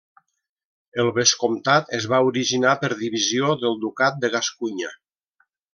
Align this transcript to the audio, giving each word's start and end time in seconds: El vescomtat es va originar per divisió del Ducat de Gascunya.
El 1.03 1.09
vescomtat 1.17 1.93
es 1.99 2.09
va 2.15 2.23
originar 2.31 2.73
per 2.85 2.91
divisió 3.05 3.55
del 3.65 3.81
Ducat 3.87 4.21
de 4.25 4.37
Gascunya. 4.39 4.97